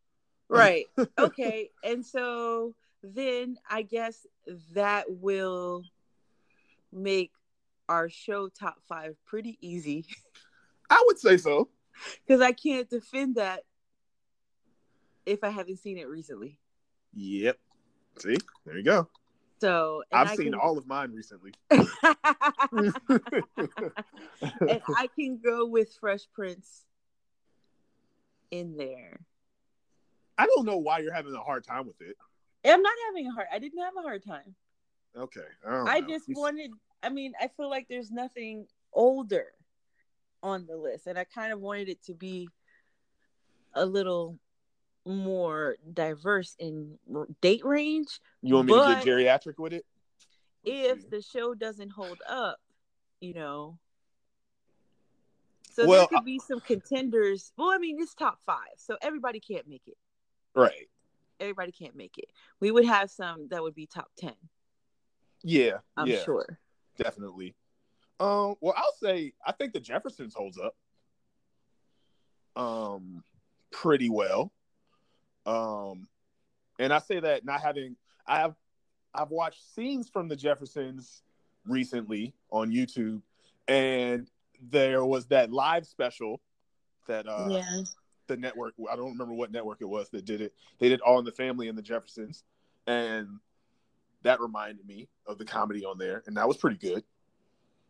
[0.50, 0.86] Right.
[1.18, 1.70] okay.
[1.84, 4.26] And so then I guess
[4.74, 5.84] that will
[6.92, 7.32] make
[7.90, 10.06] our show top five pretty easy
[10.90, 11.70] I would say so.
[12.26, 13.64] because I can't defend that
[15.26, 16.60] if I haven't seen it recently.
[17.14, 17.58] Yep.
[18.20, 19.10] See, there you go.
[19.62, 21.52] So I've I seen can- all of mine recently.
[21.72, 21.86] and
[24.96, 26.85] I can go with Fresh Prince
[28.52, 29.20] in there.
[30.38, 32.18] I don't know why you're having a hard time with it.
[32.66, 33.48] I'm not having a hard.
[33.54, 34.56] I didn't have a hard time.
[35.16, 35.42] Okay.
[35.66, 36.72] I, I just wanted.
[37.04, 39.48] I mean, I feel like there's nothing older
[40.44, 42.50] on the list, and I kind of wanted it to be
[43.74, 44.38] a little
[45.06, 46.98] more diverse in
[47.42, 48.20] date range.
[48.42, 49.86] You want me to get geriatric with it?
[50.66, 51.08] Let's If see.
[51.12, 52.58] the show doesn't hold up,
[53.20, 53.78] you know.
[55.76, 57.52] So Well, there could be some contenders.
[57.58, 59.98] Well, I mean, it's top five, so everybody can't make it.
[60.56, 60.90] right.
[61.38, 62.30] Everybody can't make it.
[62.62, 64.36] We would have some that would be top ten.
[65.44, 65.80] Yeah.
[65.98, 66.60] I'm yeah, sure.
[66.98, 67.56] definitely.
[68.22, 70.76] Um, well, I'll say I think the Jeffersons holds up.
[72.56, 73.22] Um,
[73.70, 74.54] pretty well.
[75.46, 76.08] Um,
[76.80, 78.56] and I say that not having I have
[79.14, 81.22] I've watched scenes from the Jeffersons
[81.66, 83.22] recently on YouTube,
[83.68, 86.42] and there was that live special
[87.08, 87.82] that uh yeah.
[88.28, 90.54] the network I don't remember what network it was that did it.
[90.80, 92.44] They did All in the Family and the Jeffersons,
[92.88, 93.40] and
[94.24, 97.04] that reminded me of the comedy on there, and that was pretty good.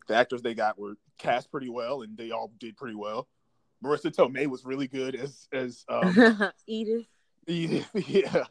[0.06, 3.26] The actors they got were cast pretty well, and they all did pretty well.
[3.82, 7.06] Marisa Tomei was really good as as um, Edith.
[7.46, 7.90] Edith.
[8.08, 8.44] Yeah,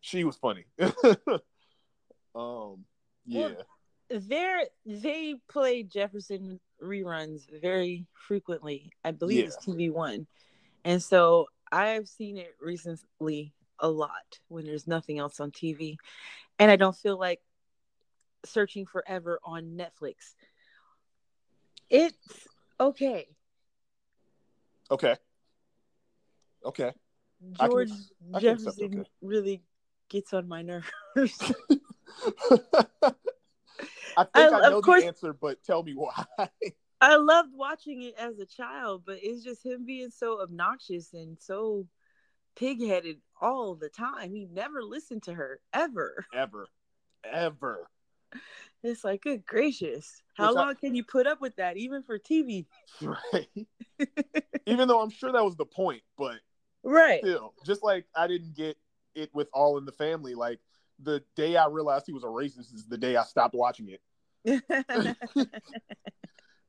[0.00, 0.64] she was funny.
[2.34, 2.84] um,
[3.26, 3.50] yeah,
[4.10, 8.90] They're they play Jefferson reruns very frequently.
[9.04, 10.26] I believe it's TV One,
[10.84, 15.96] and so I've seen it recently a lot when there's nothing else on TV,
[16.58, 17.40] and I don't feel like
[18.46, 20.34] searching forever on Netflix.
[21.90, 22.16] It's
[22.80, 23.26] okay.
[24.90, 25.16] okay,
[26.64, 26.92] okay.
[27.60, 27.90] George
[28.34, 29.10] I can Jefferson okay.
[29.20, 29.62] really
[30.08, 30.82] gets on my nerves.
[34.16, 36.24] I think I- I, know course- the answer, but tell me why.
[37.00, 41.36] I loved watching it as a child, but it's just him being so obnoxious and
[41.40, 41.86] so
[42.56, 44.32] pig-headed all the time.
[44.34, 46.26] He never listened to her ever.
[46.34, 46.66] ever,
[47.24, 47.88] ever.
[48.82, 52.02] It's like, good gracious, how Which I- long can you put up with that, even
[52.02, 52.66] for TV?
[53.00, 53.48] Right.
[54.66, 56.36] Even though I'm sure that was the point, but
[56.82, 57.20] Right.
[57.20, 58.76] still, just like I didn't get
[59.14, 60.34] it with All in the Family.
[60.34, 60.58] Like
[61.02, 64.00] the day I realized he was a racist is the day I stopped watching it.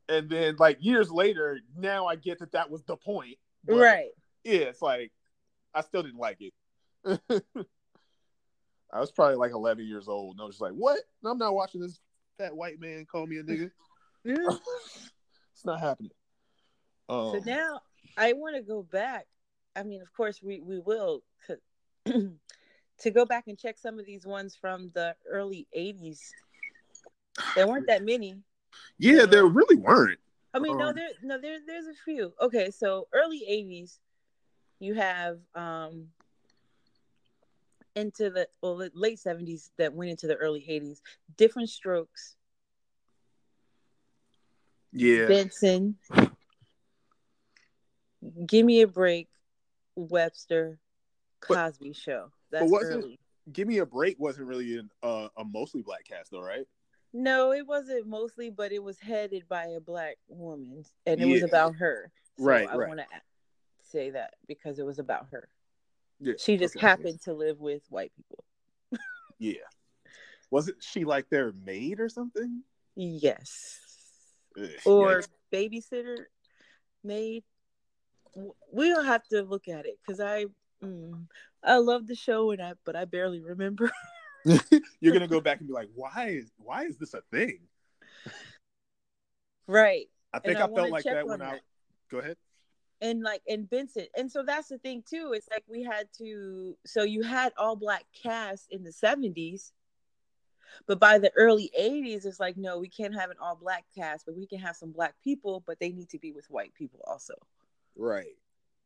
[0.10, 3.38] And then like years later, now I get that that was the point.
[3.68, 4.10] Right.
[4.44, 5.12] Yeah, it's like
[5.74, 6.54] I still didn't like it.
[8.92, 11.00] I was probably like 11 years old, and I was just like, "What?
[11.24, 12.00] I'm not watching this
[12.40, 13.70] fat white man call me a nigga.
[15.54, 16.12] It's not happening."
[17.08, 17.82] Um, So now
[18.18, 19.28] I want to go back.
[19.76, 21.22] I mean, of course, we we will
[23.02, 26.20] to, go back and check some of these ones from the early '80s.
[27.56, 28.36] There weren't that many.
[28.98, 30.20] yeah, there really weren't.
[30.54, 32.34] I mean, no, Um, there no there there's a few.
[32.42, 34.00] Okay, so early '80s,
[34.80, 36.10] you have um
[37.96, 41.02] into the well the late '70s that went into the early '80s.
[41.38, 42.36] Diff'rent Strokes,
[44.92, 45.98] Yeah, Benson,
[48.46, 49.30] Give Me a Break,
[49.96, 50.80] Webster,
[51.48, 52.32] But- Cosby Show.
[52.52, 53.20] That's wasn't- early.
[53.52, 56.68] Give Me a Break wasn't really an, uh, a mostly black cast, though, right?
[57.14, 61.42] No, it wasn't mostly, but it was headed by a black woman, and it was
[61.42, 62.12] about her.
[62.38, 62.88] So Right, I right.
[62.88, 63.08] want to
[63.82, 65.50] say that because it was about her.
[66.20, 66.86] Yeah, She just okay.
[66.86, 68.44] happened to live with white people.
[69.40, 69.66] Yeah,
[70.52, 72.62] wasn't she like their maid or something?
[72.96, 73.80] Yes.
[74.62, 75.28] Ugh, Or yikes.
[75.52, 76.26] babysitter,
[77.04, 77.44] maid.
[78.72, 80.46] We'll have to look at it because I,
[80.84, 81.26] mm,
[81.64, 83.92] I love the show and I, but I barely remember.
[85.00, 87.60] you're gonna go back and be like, "Why is why is this a thing?"
[89.68, 90.08] right.
[90.34, 91.60] I think I I, felt like that when I.
[92.10, 92.38] Go ahead.
[93.02, 94.08] and like and Benson.
[94.18, 95.34] And so that's the thing too.
[95.34, 99.72] It's like we had to so you had all black cast in the 70s.
[100.88, 104.26] But by the early 80s, it's like, no, we can't have an all black cast,
[104.26, 107.02] but we can have some black people, but they need to be with white people
[107.08, 107.34] also.
[107.96, 108.38] Right,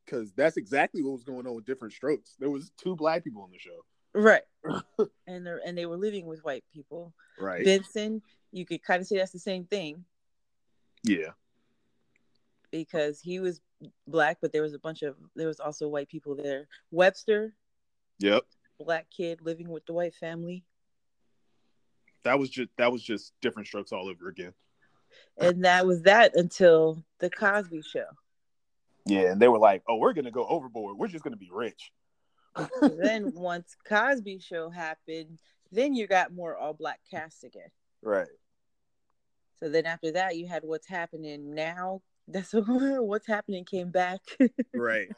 [0.05, 2.35] because that's exactly what was going on with Diff'rent Strokes.
[2.39, 3.83] There was two black people on the show.
[4.13, 4.43] Right.
[5.27, 7.13] and they and they were living with white people.
[7.39, 7.65] Right.
[7.65, 10.05] Benson, you could kind of say that's the same thing
[11.03, 11.31] yeah.
[12.71, 13.59] because he was
[14.07, 16.67] black, but there was a bunch of there was also white people there.
[16.91, 17.53] Webster,
[18.19, 18.43] Yep.
[18.79, 20.63] black kid living with the white family.
[22.23, 24.53] That was just that was just Diff'rent Strokes all over again.
[25.37, 28.05] and that was that until the Cosby Show.
[29.05, 30.97] Yeah, and they were like, "Oh, we're gonna go overboard.
[30.97, 31.91] We're just gonna be rich."
[32.81, 35.39] then once Cosby Show happened,
[35.71, 37.69] then you got more all black cast again.
[38.01, 38.27] Right.
[39.59, 42.01] So then after that, you had what's happening now.
[42.27, 44.21] That's what's happening came back,
[44.73, 45.09] Right.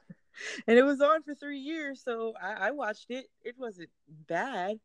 [0.67, 2.01] and it was on for three years.
[2.03, 3.27] So I, I watched it.
[3.43, 4.79] It wasn't bad.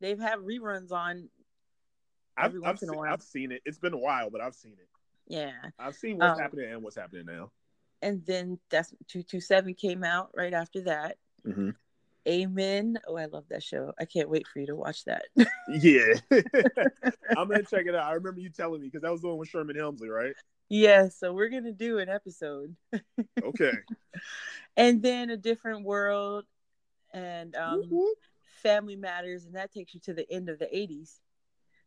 [0.00, 1.28] They've had reruns on.
[2.36, 3.12] I've, Every I've, once in a se- while.
[3.12, 3.62] I've seen it.
[3.64, 4.88] It's been a while, but I've seen it.
[5.26, 7.50] Yeah, I've seen what's Um, happening and what's happening now.
[8.04, 11.16] And then that's two two seven came out right after that.
[11.46, 11.70] Mm-hmm.
[12.28, 12.98] Amen.
[13.08, 13.92] Oh, I love that show.
[13.98, 15.24] I can't wait for you to watch that.
[15.68, 16.14] Yeah,
[17.36, 18.04] I'm gonna check it out.
[18.04, 20.34] I remember you telling me because that was the one with Sherman Hemsley, right?
[20.68, 22.76] Yeah, so we're gonna do an episode,
[23.42, 23.72] Okay.
[24.76, 26.44] and then a different world,
[27.14, 28.18] and um, whoop.
[28.62, 31.20] Family Matters, and that takes you to the end of the '80s.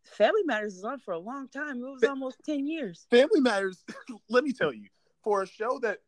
[0.03, 1.77] Family Matters is on for a long time.
[1.77, 3.06] It was Fa- almost ten years.
[3.12, 3.84] Family Matters.
[4.30, 4.88] let me tell you,
[5.23, 5.99] for a show that,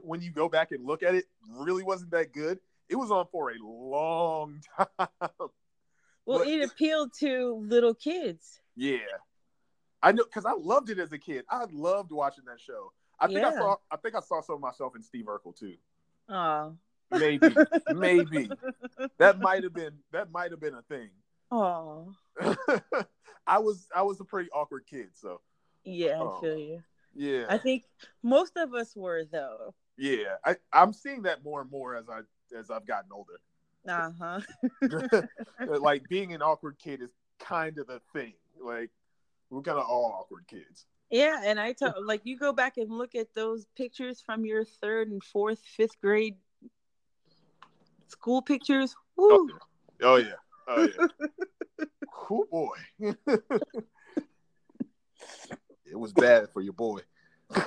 [0.00, 2.58] when you go back and look at it, really wasn't that good.
[2.88, 4.88] It was on for a long time.
[6.26, 8.60] Well, But- it appealed to little kids.
[8.76, 8.98] Yeah,
[10.02, 11.44] I know because I loved it as a kid.
[11.48, 12.92] I loved watching that show.
[13.20, 13.76] I think I saw.
[13.90, 15.74] I think I saw some of myself in Steve Urkel too.
[16.28, 16.74] Oh,
[17.10, 17.48] Maybe,
[17.94, 18.50] maybe
[19.18, 21.10] that might have been that might have been a thing.
[21.50, 22.12] oh,
[23.46, 25.40] I was I was a pretty awkward kid, so
[25.84, 26.20] yeah.
[26.20, 26.82] I uh, feel you.
[27.14, 27.84] Yeah, I think
[28.22, 29.74] most of us were though.
[29.96, 30.36] yeah.
[30.44, 32.20] I I'm seeing that more and more as I
[32.56, 33.40] as I've gotten older.
[33.86, 35.20] Uh huh.
[35.78, 38.34] like being an awkward kid is kind of the thing.
[38.60, 38.90] Like
[39.50, 40.86] we're kind of all awkward kids.
[41.10, 44.64] Yeah, and I tell like you go back and look at those pictures from your
[44.64, 46.36] third and fourth, fifth grade
[48.08, 48.94] school pictures.
[49.16, 49.48] Woo!
[50.02, 50.34] Oh yeah,
[50.68, 51.86] oh yeah.
[52.30, 52.76] oh boy,
[55.94, 56.98] it was bad for your boy.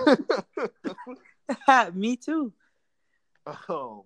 [1.93, 2.51] Me too.
[3.69, 4.01] um,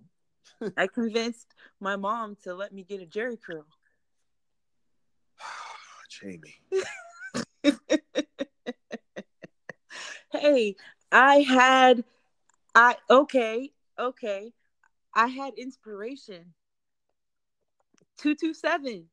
[0.77, 3.65] I convinced my mom to let me get a Jheri curl.
[6.09, 6.61] Jamie.
[10.31, 10.75] hey,
[11.11, 12.03] I had
[12.75, 14.53] I okay, okay.
[15.15, 16.53] I had inspiration.
[18.17, 19.09] 227.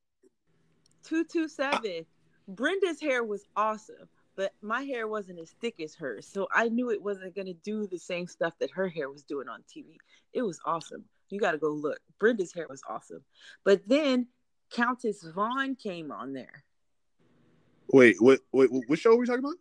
[1.04, 2.04] 227.
[2.46, 4.06] Brenda's hair was awesome,
[4.38, 6.24] but my hair wasn't as thick as hers.
[6.24, 9.24] So I knew it wasn't going to do the same stuff that her hair was
[9.24, 9.96] doing on TV.
[10.32, 11.04] It was awesome.
[11.28, 11.98] You got to go look.
[12.20, 13.24] Brenda's hair was awesome.
[13.64, 14.28] But then
[14.70, 16.62] Countess Vaughn came on there.
[17.92, 18.38] Wait, what?
[18.52, 19.56] Wait, what show are we talking about?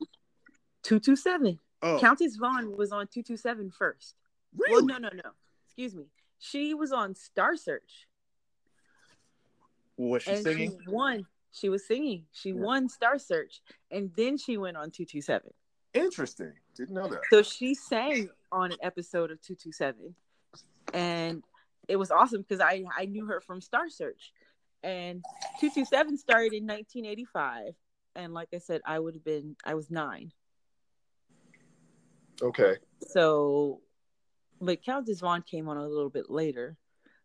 [0.83, 1.57] 227.
[1.81, 4.13] Oh, Countess Vaughn was on 227 first.
[4.55, 4.73] really?
[4.73, 5.31] Well, no, no, no.
[5.65, 6.05] Excuse me.
[6.37, 8.05] She was on Star Search.
[9.97, 10.79] Was she and singing?
[10.79, 11.25] she won.
[11.57, 12.27] She was singing.
[12.31, 12.61] She Yeah.
[12.61, 15.51] won Star Search, and then she went on 227.
[15.93, 16.53] Interesting.
[16.75, 17.21] Didn't know that.
[17.31, 20.15] So she sang on an episode of 227,
[20.93, 21.43] and
[21.87, 24.33] it was awesome because I I knew her from Star Search,
[24.83, 25.23] and
[25.59, 27.73] 227 started in 1985,
[28.15, 30.31] and like I said, I would have been I was nine.
[32.39, 32.77] Okay.
[33.01, 33.81] So,
[34.61, 36.77] but Countess Vaughn came on a little bit later,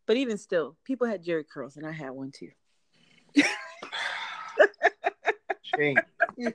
[0.07, 2.53] but even still, people had Jheri curls, and I had one too.
[5.77, 5.97] Jamie.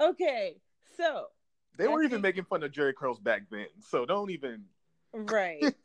[0.00, 0.54] Okay,
[0.96, 1.26] so
[1.76, 4.64] they were I even making fun of Jheri curls back then, so don't even.
[5.12, 5.74] right.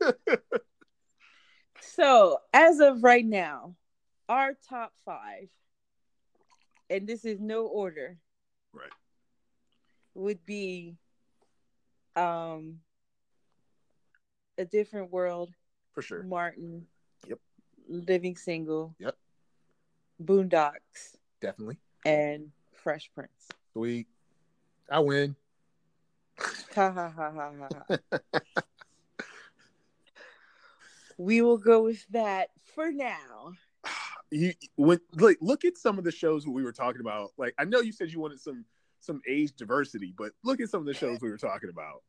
[1.80, 3.74] So, as of right now,
[4.28, 5.48] our top five,
[6.88, 8.16] and this is no order,
[8.72, 8.90] Right.
[10.14, 10.96] would be
[12.16, 12.80] um
[14.56, 15.52] a different world,
[15.92, 16.22] For sure.
[16.22, 16.86] Martin,
[17.26, 17.38] Yep.
[17.88, 19.16] Living Single, Yep.
[20.22, 21.78] Boondocks, Definitely.
[22.04, 23.48] and Fresh Prince.
[23.72, 24.06] Sweet.
[24.90, 25.36] I win.
[26.74, 27.52] Ha ha ha ha
[27.90, 28.20] ha.
[31.18, 33.52] we will go with that for now.
[34.30, 37.30] you when like look at some of the shows we were talking about.
[37.38, 38.64] Like I know you said you wanted some
[39.00, 42.02] some age diversity, but look at some of the shows we were talking about.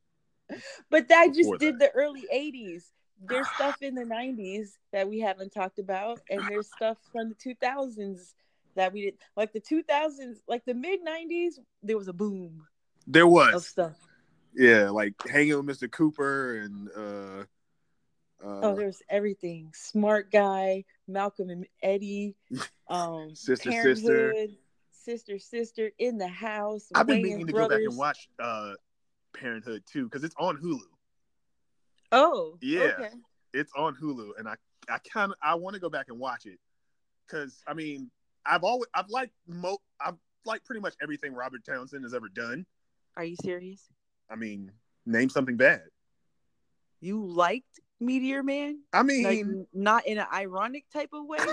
[0.89, 2.83] But I just Before did the early 80s.
[3.23, 7.35] There's stuff in the 90s that we haven't talked about, and there's stuff from the
[7.35, 8.33] 2000s
[8.75, 9.15] that we did.
[9.35, 12.67] Like the 2000s, like the mid 90s, there was a boom
[13.07, 13.95] There of was, stuff.
[14.53, 15.89] yeah, like hanging with Mr.
[15.89, 17.43] Cooper and uh,
[18.45, 19.71] uh Oh, there was everything.
[19.73, 22.35] Smart Guy, Malcolm and Eddie,
[22.89, 24.57] um, Sister, Parenthood,
[24.91, 26.89] sister, sister, in the house.
[26.93, 28.73] I've been Wayans meaning to go back and watch uh
[29.33, 30.79] Parenthood too because it's on Hulu.
[32.15, 32.79] Oh, Yeah.
[32.97, 33.09] Okay.
[33.53, 34.55] It's on Hulu, and I
[34.89, 36.59] I kind of I want to go back and watch it
[37.27, 38.09] because I mean
[38.45, 42.65] I've always I've liked mo I've liked pretty much everything Robert Townsend has ever done.
[43.17, 43.87] Are you serious?
[44.29, 44.71] I mean,
[45.05, 45.81] name something bad.
[47.01, 48.79] You liked Meteor Man?
[48.93, 51.37] I mean, Like not in an ironic type of way?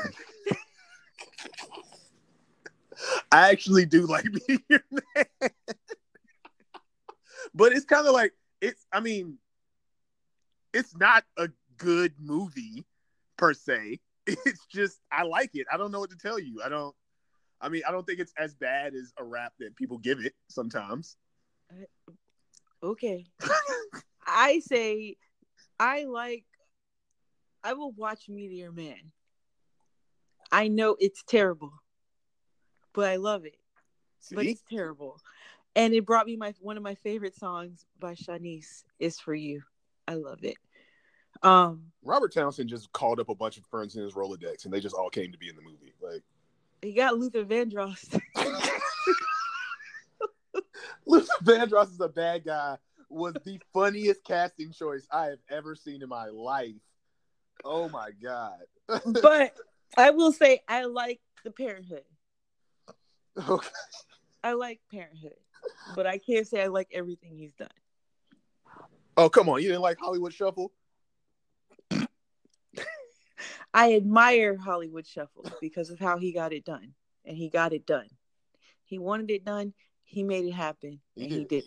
[3.32, 5.26] I actually do like Meteor Man.
[7.54, 9.38] but it's kind of like it's I mean
[10.72, 12.84] it's not a good movie
[13.36, 14.00] per se.
[14.24, 15.66] It's just I like it.
[15.72, 16.62] I don't know what to tell you.
[16.64, 16.94] I don't
[17.60, 20.34] I mean, I don't think it's as bad as a rap that people give it
[20.48, 21.16] sometimes.
[22.82, 23.26] okay.
[24.26, 25.16] I say
[25.78, 26.44] I like
[27.64, 29.12] I will watch Meteor Man.
[30.50, 31.72] I know it's terrible,
[32.92, 33.56] but I love it.
[34.32, 35.18] But it's terrible.
[35.74, 39.62] And it brought me my one of my favorite songs by Shanice is for you.
[40.06, 40.56] I love it.
[41.42, 44.80] Um Robert Townsend just called up a bunch of friends in his Rolodex and they
[44.80, 45.94] just all came to be in the movie.
[46.00, 46.22] Like
[46.82, 48.20] he got Luther Vandross.
[51.06, 52.76] Luther Vandross is a bad guy.
[53.08, 56.80] Was the funniest casting choice I have ever seen in my life.
[57.64, 58.62] Oh my god.
[59.22, 59.54] but
[59.96, 62.04] I will say I like the Parenthood.
[63.48, 63.68] okay.
[64.42, 65.36] I like Parenthood,
[65.94, 67.68] but I can't say I like everything he's done.
[69.16, 70.72] Oh come on, you didn't like Hollywood Shuffle?
[73.74, 76.94] I admire Hollywood Shuffle because of how he got it done,
[77.24, 78.08] and he got it done.
[78.84, 79.74] He wanted it done.
[80.04, 81.64] He made it happen, and he did.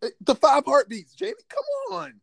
[0.00, 0.14] it.
[0.20, 1.34] The Five Heartbeats, Jamie.
[1.48, 2.20] Come on,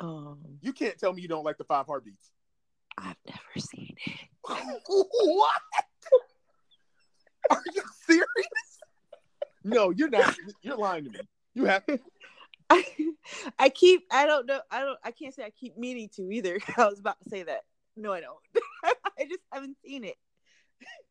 [0.00, 2.30] Um, you can't tell me you don't like the Five Heartbeats.
[2.98, 4.12] I've never seen it.
[4.86, 5.60] what?
[7.50, 8.26] Are you serious?
[9.64, 10.36] No, you're not.
[10.62, 11.20] You're lying to me.
[11.54, 11.84] You have.
[12.70, 12.84] I,
[13.58, 14.04] I keep.
[14.10, 14.60] I don't know.
[14.70, 14.98] I don't.
[15.04, 16.58] I can't say I keep meaning to either.
[16.76, 17.60] I was about to say that.
[17.96, 18.38] No, I don't.
[18.84, 20.16] I just haven't seen it.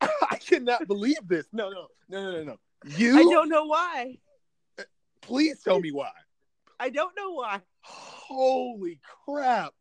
[0.00, 1.46] I cannot believe this.
[1.52, 2.56] No, no, no, no, no, no.
[2.96, 4.18] You I don't know why.
[5.22, 6.10] please tell me why.
[6.78, 7.60] I don't know why.
[7.80, 9.72] holy crap,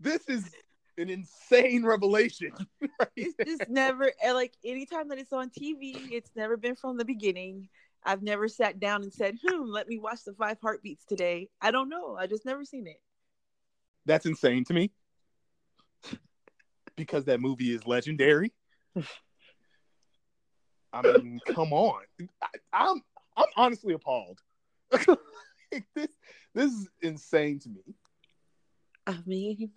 [0.00, 0.50] this is
[0.98, 2.52] an insane revelation.
[3.16, 7.68] it's just never like anytime that it's on TV, it's never been from the beginning.
[8.04, 11.70] I've never sat down and said, "Hmm, let me watch the Five Heartbeats today." I
[11.70, 12.16] don't know.
[12.16, 13.00] I just never seen it.
[14.06, 14.90] That's insane to me
[16.96, 18.52] because that movie is legendary.
[20.92, 22.02] I mean, come on.
[22.42, 23.02] I, I'm
[23.36, 24.40] I'm honestly appalled.
[24.90, 26.08] this
[26.54, 27.82] this is insane to me.
[29.06, 29.70] I mean,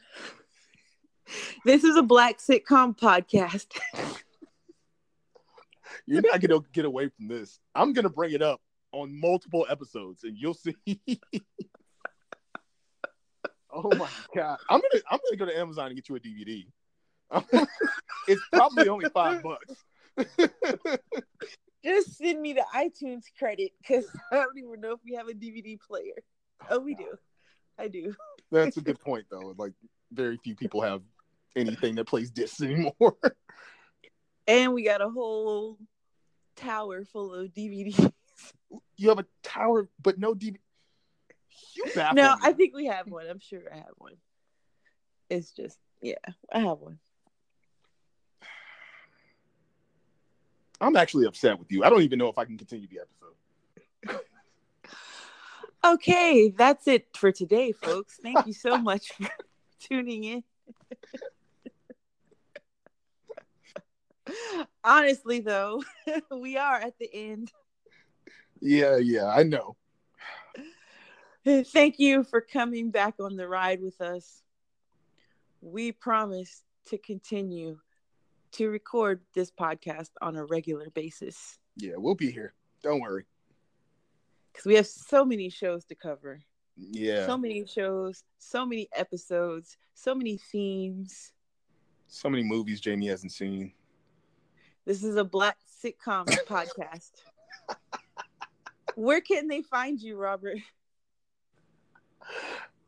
[1.66, 3.68] this is a black sitcom podcast.
[6.08, 7.60] You're not gonna get away from this.
[7.76, 8.62] I'm gonna bring it up
[8.94, 10.76] on multiple episodes, and you'll see.
[13.72, 14.58] oh my god!
[14.70, 16.66] I'm gonna I'm gonna go to Amazon and get you a DVD.
[18.28, 19.76] it's probably only five bucks.
[21.84, 25.34] Just send me the iTunes credit because I don't even know if we have a
[25.34, 26.16] DVD player.
[26.70, 27.16] Oh, we do.
[27.78, 28.16] I do.
[28.52, 29.54] That's a good point, though.
[29.58, 29.74] Like,
[30.12, 31.02] very few people have
[31.56, 33.18] anything that plays discs anymore.
[34.48, 35.78] and we got a whole
[36.58, 38.12] tower full of DVDs.
[38.98, 40.58] You have a tower, but no DVD.
[41.76, 42.42] You no, me.
[42.44, 43.28] I think we have one.
[43.28, 44.14] I'm sure I have one.
[45.30, 46.16] It's just, yeah,
[46.52, 47.00] I have one.
[50.80, 51.84] I'm actually upset with you.
[51.84, 53.00] I don't even know if I can continue the
[54.06, 54.22] episode.
[55.84, 58.20] okay, that's it for today, folks.
[58.22, 59.28] Thank you so much for
[59.80, 60.44] tuning in.
[64.84, 65.84] Honestly, though,
[66.32, 67.52] we are at the end.
[68.60, 69.76] Yeah, yeah, I know.
[71.46, 74.44] Thank you for coming back on the ride with us.
[75.62, 77.80] We promise to continue
[78.54, 81.60] to record this podcast on a regular basis.
[81.76, 82.54] Yeah, we'll be here.
[82.84, 83.26] Don't worry.
[84.52, 86.42] Because we have so many shows to cover.
[86.76, 87.26] Yeah.
[87.26, 91.34] So many shows, so many episodes, so many themes.
[92.08, 93.74] So many movies Jamie hasn't seen.
[94.88, 97.12] This is a black sitcom podcast.
[98.96, 100.60] Where can they find you, Robert?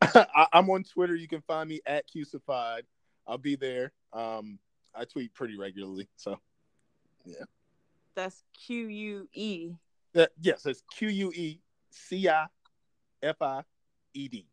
[0.00, 1.14] I, am on Twitter.
[1.14, 2.84] You can find me at Quecified.
[3.26, 3.92] I'll be there.
[4.14, 4.58] Um,
[4.94, 6.40] I tweet pretty regularly, so
[7.26, 7.44] yeah.
[8.14, 9.72] That's Q U E.
[10.40, 12.46] Yes, it's Q U E C I
[13.22, 13.60] F I
[14.14, 14.46] E D.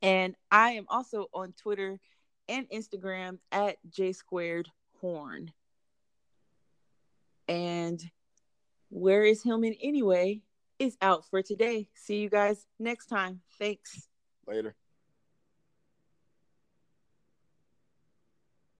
[0.00, 2.00] And I am also on Twitter
[2.48, 4.66] and Instagram at J squared
[5.02, 5.52] horn.
[7.50, 8.00] And
[8.90, 10.42] where is Hillman anyway?
[10.78, 11.88] Is out for today.
[11.94, 13.40] See you guys next time.
[13.58, 14.08] Thanks.
[14.46, 14.76] Later.